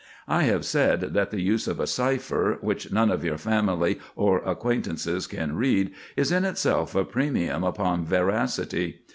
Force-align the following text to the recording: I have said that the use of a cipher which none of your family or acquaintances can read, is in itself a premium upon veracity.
I 0.27 0.45
have 0.45 0.65
said 0.65 1.13
that 1.13 1.29
the 1.29 1.41
use 1.41 1.67
of 1.67 1.79
a 1.79 1.85
cipher 1.85 2.57
which 2.61 2.91
none 2.91 3.11
of 3.11 3.23
your 3.23 3.37
family 3.37 3.99
or 4.15 4.39
acquaintances 4.49 5.27
can 5.27 5.55
read, 5.55 5.91
is 6.17 6.31
in 6.31 6.43
itself 6.43 6.95
a 6.95 7.05
premium 7.05 7.63
upon 7.63 8.03
veracity. 8.05 9.01